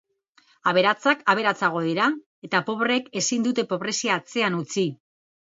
Aberatsak 0.69 1.19
aberatsago 1.33 1.83
dira, 1.87 2.07
eta 2.49 2.63
pobreek 2.71 3.13
ezin 3.23 3.47
dute 3.51 3.67
pobrezia 3.75 4.19
atzean 4.19 4.59
utzi. 4.65 4.89